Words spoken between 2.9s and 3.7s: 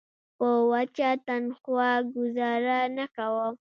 نه کوم.